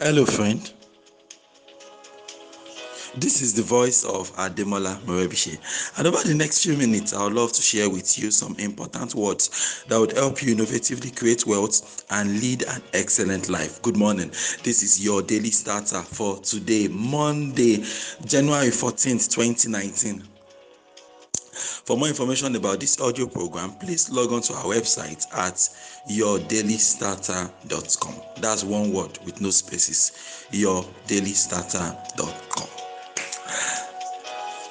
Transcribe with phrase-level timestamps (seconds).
[0.00, 0.70] Hello, friend.
[3.16, 5.56] This is the voice of Ademola Morebishe.
[5.96, 9.14] And over the next few minutes, I would love to share with you some important
[9.14, 13.80] words that would help you innovatively create wealth and lead an excellent life.
[13.80, 14.28] Good morning.
[14.62, 17.84] This is your daily starter for today, Monday,
[18.26, 20.33] January 14th, 2019.
[21.84, 25.56] For more information about this audio program, please log on to our website at
[26.10, 28.14] yourdailystarter.com.
[28.40, 30.46] That's one word with no spaces.
[30.50, 32.68] Yourdailystarter.com.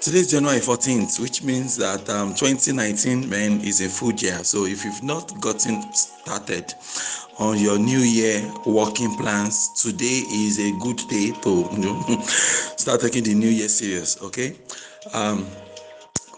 [0.00, 4.42] Today is January 14th, which means that um, 2019 man is a full year.
[4.42, 6.72] So if you've not gotten started
[7.38, 13.02] on your new year working plans, today is a good day to you know, start
[13.02, 14.16] taking the new year serious.
[14.22, 14.56] Okay.
[15.12, 15.46] Um,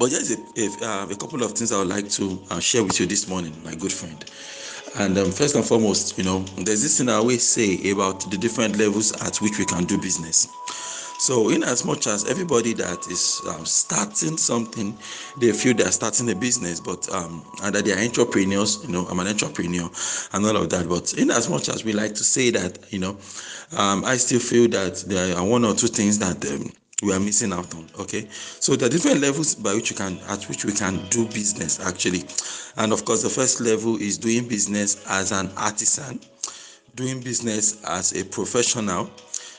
[0.00, 2.82] but there's a, a, uh, a, couple of things I would like to uh, share
[2.82, 4.24] with you this morning, my good friend.
[4.96, 8.38] And um, first and foremost, you know, there's this thing I always say about the
[8.38, 10.48] different levels at which we can do business.
[11.18, 14.96] So, in as much as everybody that is um, starting something,
[15.38, 19.04] they feel they're starting a business, but um, and that they are entrepreneurs, you know,
[19.04, 19.90] I'm an entrepreneur
[20.32, 20.88] and all of that.
[20.88, 23.18] But in as much as we like to say that, you know,
[23.76, 27.20] um, I still feel that there are one or two things that um, we are
[27.20, 28.26] missing out on okay?
[28.30, 32.24] So the different levels by which you can at which we can do business actually.
[32.76, 36.20] And of course the first level is doing business as an artisan
[36.96, 39.10] doing business as a professional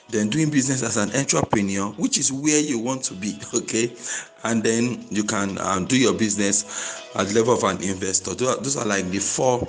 [0.10, 3.96] then doing business as an entrepreneur which is where you want to be okay?
[4.44, 8.34] And then you can um, do your business at the level of an investor.
[8.34, 9.68] Those are, those are like the four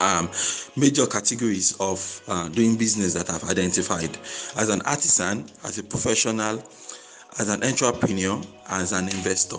[0.00, 0.30] um,
[0.76, 4.16] major categories of uh, doing business that I've identified
[4.56, 6.62] as an artisan, as a professional,
[7.38, 9.58] as an entrepreneur, as an investor.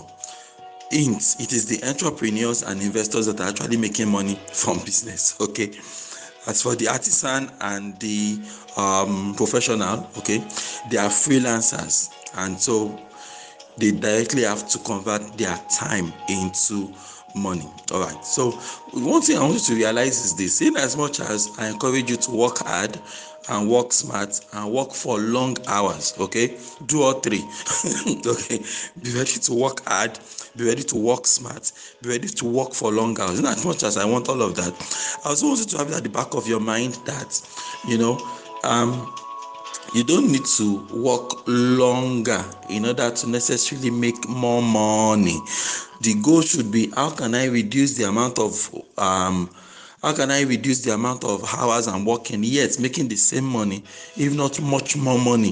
[0.92, 5.40] Int, it is the entrepreneurs and investors that are actually making money from business.
[5.40, 5.72] Okay.
[6.48, 8.40] As for the artisan and the
[8.78, 10.38] um, professional, okay,
[10.89, 12.98] they are freelancers, and so
[13.80, 16.94] they directly have to convert their time into
[17.36, 17.67] money.
[17.92, 18.26] All right.
[18.26, 18.52] So
[18.94, 22.10] one thing I want you to realize is this: in as much as I encourage
[22.10, 23.00] you to work hard
[23.50, 27.44] and work smart and work for long hours, okay, do all three.
[28.26, 28.60] okay,
[29.02, 30.20] be ready to work hard,
[30.56, 33.39] be ready to work smart, be ready to work for long hours.
[33.39, 34.73] In as much as I want all of that,
[35.26, 37.42] I also want you to have it at the back of your mind that
[37.88, 38.20] you know.
[38.64, 39.14] Um,
[39.94, 45.39] you don't need to work longer in order to necessarily make more money.
[46.02, 49.50] The goal should be how can i reduce the amount of um,
[50.02, 53.83] how can i reduce the amount of hours i'm working yet making the same money
[54.17, 55.52] if not much more money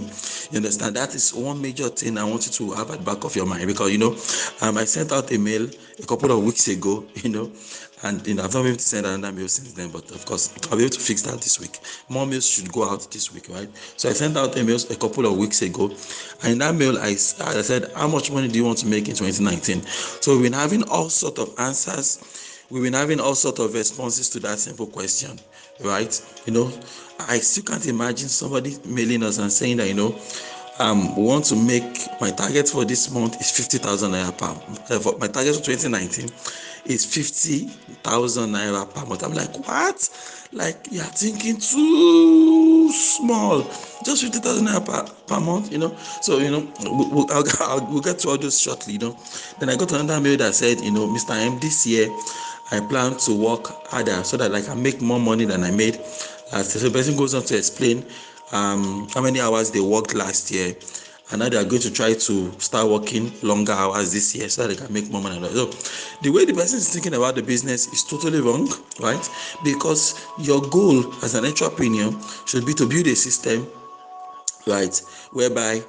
[0.52, 3.24] you understand that is one major thing i want you to have at the back
[3.24, 4.16] of your mind because you know
[4.62, 5.68] um, i sent out a mail
[6.00, 7.52] a couple of weeks ago you know
[8.04, 10.26] and you know, I've not been able to send another mail since then, but of
[10.26, 11.80] course, I'll be able to fix that this week.
[12.10, 13.70] More mails should go out this week, right?
[13.98, 15.92] So I sent out emails a couple of weeks ago,
[16.44, 19.08] and in that mail, I, I said, How much money do you want to make
[19.10, 19.82] in 2019?
[20.22, 24.30] So we've been having all sort of answers, we've been having all sorts of responses
[24.30, 25.40] to that simple question,
[25.84, 26.22] right?
[26.46, 26.72] You know,
[27.20, 30.20] I still can't imagine somebody mailing us and saying that, you know,
[30.80, 35.28] um, want to make my target for this month is 50,000 naira per uh, my
[35.28, 36.30] target for 2019
[36.86, 39.24] is 50,000 naira per month.
[39.24, 40.10] I'm like, what?
[40.54, 43.64] Like, you're thinking too small.
[44.06, 45.98] Just 50,000 naira per, per month, you know?
[46.22, 49.18] So, you know, we'll, I'll, I'll, we'll get to all those shortly, you know?
[49.60, 51.32] Then I got another mail that said, you know, Mr.
[51.32, 52.08] M, this year
[52.72, 55.96] I plan to work harder so that I can make more money than I made.
[55.96, 58.06] So the person goes on to explain
[58.52, 60.76] um, how many hours they worked last year
[61.32, 64.62] and now they are going to try to start working longer hours this year so
[64.66, 65.40] that they can make more money.
[65.50, 65.66] So
[66.22, 68.70] the way the person is thinking about the business is totally wrong,
[69.02, 69.30] right?
[69.64, 72.14] Because your goal as an entrepreneur
[72.46, 73.68] should be to build a system,
[74.66, 74.98] right,
[75.32, 75.84] whereby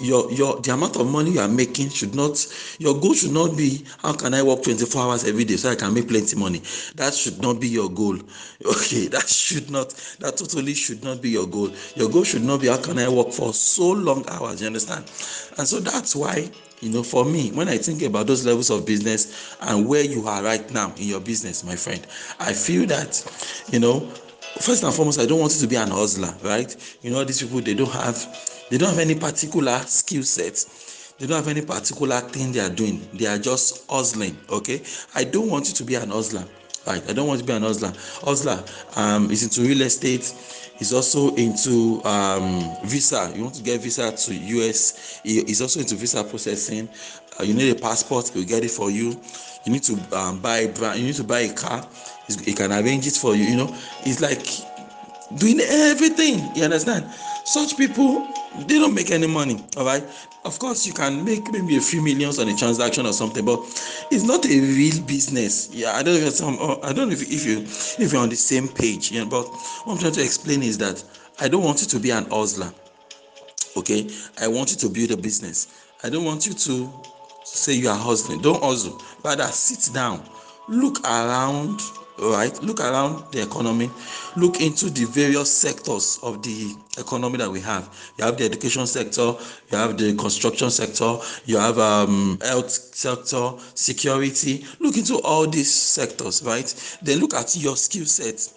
[0.00, 2.46] your your the amount of money you are making should not
[2.78, 5.74] your goal should not be how can i work 24 hours every day so i
[5.74, 6.58] can make plenty money?
[6.96, 8.18] That should not be your goal.
[8.64, 9.90] Okay that should not
[10.20, 11.70] that totally should not be your goal.
[11.96, 15.04] Your goal should not be how can i work for so long hours you understand?
[15.58, 16.50] And so that's why
[16.80, 20.26] you know for me when i think about those levels of business and where you
[20.26, 22.04] are right now in your business my friend
[22.40, 23.24] i feel that
[23.70, 24.00] you know
[24.60, 26.98] first and foremost i don't want you to be an hustler right?
[27.02, 28.16] You know these people they don't have
[28.70, 30.64] they don't have any particular skill set.
[31.18, 33.06] They don't have any particular thing they are doing.
[33.14, 34.82] They are just hustling okay?
[35.14, 36.44] I don't want you to be an hustler.
[36.86, 37.92] Right i don't want to be an hustler.
[38.22, 38.62] Hustler
[38.96, 40.34] um is into real estate.
[40.76, 43.32] He's also into um, visa.
[43.34, 44.34] You want to get visa to
[44.68, 46.88] us he is also into visa processing.
[47.38, 49.18] Uh, you need a passport we get it for you.
[49.64, 51.86] You need to um, buy brand you need to buy a car.
[52.44, 53.74] He can arrange it for you you know?
[54.04, 54.44] It's like
[55.38, 57.06] doing everything you understand
[57.44, 58.26] such people
[58.66, 60.04] they don't make any money all right?
[60.44, 63.60] Of course you can make maybe a few millions on a transaction or something but
[64.10, 65.70] it's not a real business.
[65.72, 67.60] Yeah i don't know some uh, i don't know if, if you
[68.04, 71.02] if you're on the same page know but what i'm trying to explain is that
[71.40, 72.72] i don't want you to be an hustler
[73.76, 74.08] okay?
[74.40, 75.90] I want you to build a business.
[76.02, 76.92] I don't want you to
[77.44, 78.40] say you are hustling.
[78.40, 79.00] Don't hustle.
[79.22, 80.22] Rather sit down
[80.68, 81.80] look around
[82.18, 82.62] right?
[82.62, 83.90] Look around the economy.
[84.36, 87.88] Look into the various sectors of the economy that we have.
[88.18, 89.34] You have the education sector
[89.70, 94.64] you have the construction sector you have um, health sector security.
[94.80, 96.98] Look into all these sectors right?
[97.02, 98.48] Then look at your skill set.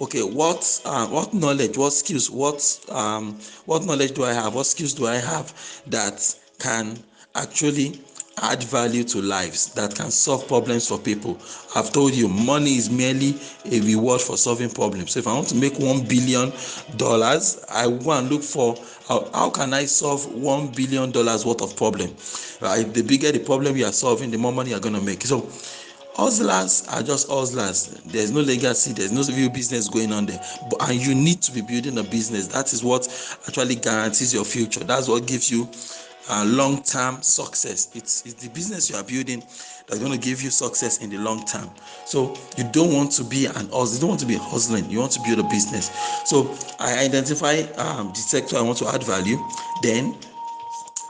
[0.00, 4.54] Okay what uh, what knowledge what skills what um, what knowledge do i have?
[4.54, 5.54] What skills do i have
[5.86, 6.98] that can
[7.36, 8.00] actually
[8.42, 11.38] add value to lives that can solve problems for people.
[11.76, 15.12] I've told you money is merely a reward for solving problems.
[15.12, 16.52] So if i want to make one billion
[16.96, 18.76] dollars i go and look for
[19.08, 22.10] how, how can i solve one billion dollars worth of problem?
[22.60, 22.92] Right?
[22.92, 25.22] The bigger the problem you are solving the more money you're to make.
[25.22, 25.48] So
[26.14, 28.00] hustlers are just hustlers.
[28.06, 30.40] There's no legacy there's no real business going on there.
[30.70, 32.48] But and you need to be building a business.
[32.48, 33.06] That is what
[33.46, 34.80] actually guarantees your future.
[34.80, 35.68] That's what gives you
[36.28, 37.88] uh, long-term success.
[37.94, 39.40] It's, it's the business you are building
[39.86, 41.70] that's going to give you success in the long term.
[42.06, 43.94] So you don't want to be an hustler.
[43.94, 44.88] You don't want to be hustling.
[44.90, 45.90] You want to build a business.
[46.24, 49.38] So I identify um, the sector I want to add value.
[49.82, 50.16] Then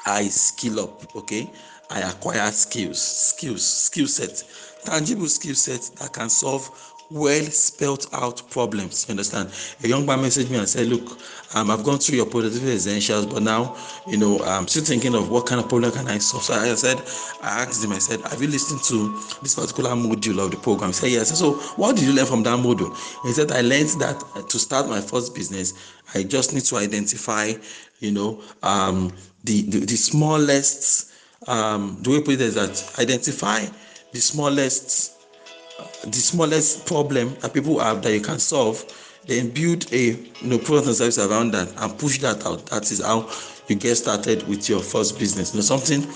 [0.06, 1.16] I skill up.
[1.16, 1.50] Okay,
[1.90, 4.42] I acquire skills, skills, skill set,
[4.84, 6.68] tangible skill sets that can solve
[7.10, 9.06] well spelled out problems.
[9.08, 9.50] You understand?
[9.82, 11.18] A young man messaged me and said, Look,
[11.54, 15.30] um, I've gone through your productivity essentials, but now, you know, I'm still thinking of
[15.30, 16.44] what kind of problem can I solve.
[16.44, 16.98] So I said,
[17.42, 19.12] I asked him, I said, Have you listened to
[19.42, 20.90] this particular module of the program?
[20.90, 21.38] He said, Yes.
[21.38, 22.96] So, what did you learn from that module?
[23.24, 25.74] He said, I learned that to start my first business,
[26.14, 27.52] I just need to identify,
[28.00, 29.12] you know, um,
[29.44, 31.12] the, the, the smallest,
[31.46, 33.64] um, the way put it is that identify
[34.12, 35.13] the smallest
[36.04, 38.84] the smallest problem that people have that you can solve
[39.26, 42.64] then build a you know product and service around that and push that out.
[42.66, 43.30] That is how
[43.68, 46.06] you get started with your first business you know something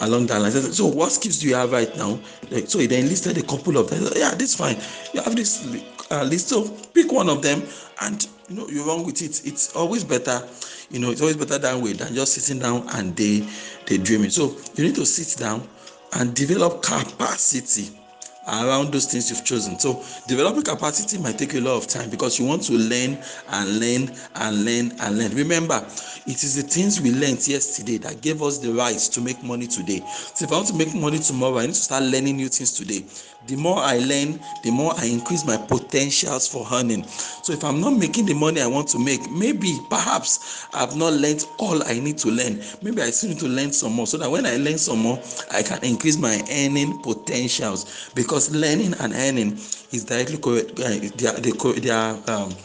[0.00, 0.52] along that line.
[0.52, 2.20] So what skills do you have right now?
[2.50, 4.06] Like, so he then listed a couple of them.
[4.14, 4.76] Yeah this fine.
[5.12, 5.66] You have this
[6.10, 6.48] uh, list.
[6.48, 7.62] So pick one of them
[8.00, 9.44] and you know you run with it.
[9.44, 10.46] It's always better
[10.90, 13.48] you know it's always better that way than just sitting down and they
[13.86, 15.66] they dreaming so you need to sit down
[16.12, 17.98] and develop capacity
[18.48, 19.78] around those things you've chosen.
[19.78, 23.18] So developing capacity might take a lot of time because you want to learn
[23.48, 25.32] and learn and learn and learn.
[25.34, 25.84] Remember,
[26.26, 29.66] it is the things we learned yesterday that gave us the right to make money
[29.66, 30.02] today.
[30.34, 32.72] So if I want to make money tomorrow, I need to start learning new things
[32.72, 33.04] today.
[33.46, 37.04] The more I learn, the more I increase my potentials for earning.
[37.06, 41.14] So if I'm not making the money I want to make, maybe perhaps I've not
[41.14, 42.62] learned all I need to learn.
[42.82, 45.20] Maybe I still need to learn some more so that when I learn some more,
[45.50, 49.52] I can increase my earning potentials because learning and earning
[49.92, 52.54] is directly co- uh, they are, um,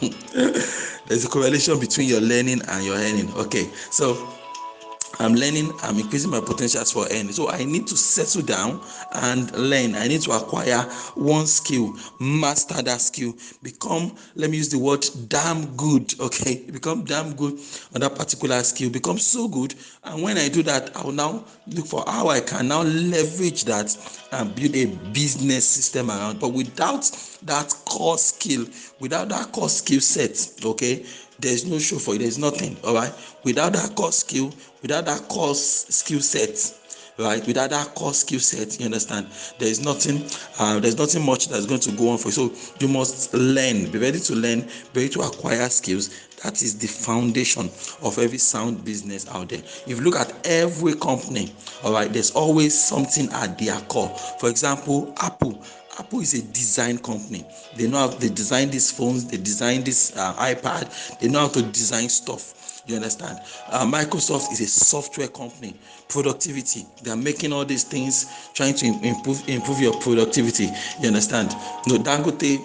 [1.06, 4.28] there's a correlation between your learning and your earning okay so
[5.18, 7.32] I'm learning, I'm increasing my potentials for earning.
[7.32, 8.80] So I need to settle down
[9.12, 9.94] and learn.
[9.94, 10.82] I need to acquire
[11.14, 16.18] one skill, master that skill, become, let me use the word damn good.
[16.20, 17.58] Okay, become damn good
[17.94, 19.74] on that particular skill, become so good.
[20.04, 23.96] And when I do that, I'll now look for how I can now leverage that
[24.32, 26.38] and build a business system around.
[26.38, 27.10] But without
[27.42, 28.66] that core skill,
[29.00, 31.04] without that core skill set, okay,
[31.38, 32.20] there's no show for you.
[32.20, 33.12] There's nothing all right?
[33.44, 34.52] Without that core skill
[34.82, 36.74] without that core skill set
[37.18, 37.44] right?
[37.46, 39.26] Without that core skill set you understand?
[39.58, 40.24] There is nothing
[40.58, 42.32] uh, there's nothing much that's going to go on for you.
[42.32, 44.60] So you must learn be ready to learn
[44.92, 46.10] be ready to acquire skills.
[46.42, 47.64] That is the foundation
[48.02, 49.58] of every sound business out there.
[49.58, 51.52] If you look at every company
[51.82, 54.08] all right there's always something at their core.
[54.40, 55.62] For example apple
[55.98, 57.44] Apple is a design company.
[57.76, 61.48] They know how they design these phones, they design this uh, iPad, they know how
[61.48, 62.54] to design stuff.
[62.86, 63.38] You understand?
[63.68, 65.74] Uh, Microsoft is a software company.
[66.08, 66.86] Productivity.
[67.02, 70.70] They are making all these things, trying to improve improve your productivity.
[71.00, 71.50] You understand?
[71.86, 72.58] No, Dangote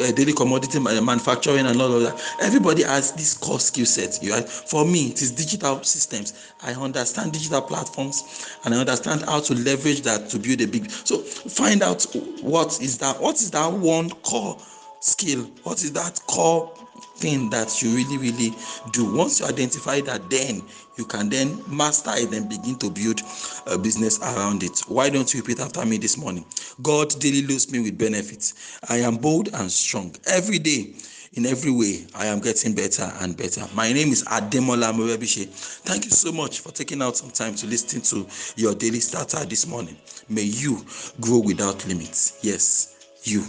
[0.00, 2.20] uh, daily commodity manufacturing and all of that.
[2.40, 4.22] Everybody has this core skill set.
[4.22, 4.48] You Right?
[4.48, 6.52] For me, it is digital systems.
[6.62, 10.90] I understand digital platforms and I understand how to leverage that to build a big.
[10.90, 12.04] So find out
[12.40, 13.20] what is that.
[13.20, 14.58] What is that one core
[15.00, 15.44] skill?
[15.62, 16.72] What is that core
[17.16, 18.54] thing that you really really
[18.92, 19.14] do.
[19.14, 20.62] Once you identify that then
[20.96, 23.20] you can then master it and begin to build
[23.66, 24.80] a business around it.
[24.88, 26.44] Why don't you repeat after me this morning?
[26.82, 28.78] God daily loads me with benefits.
[28.88, 30.14] I am bold and strong.
[30.26, 30.94] Every day
[31.36, 33.62] in every way i am getting better and better.
[33.74, 35.48] My name is ademola morebishe
[35.82, 39.44] thank you so much for taking out some time to listen to your daily starter
[39.44, 39.96] this morning.
[40.28, 40.84] May you
[41.20, 42.38] grow without limits.
[42.42, 43.44] Yes you.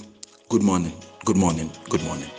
[0.49, 0.93] Good morning.
[1.25, 1.69] Good morning.
[1.89, 2.29] Good morning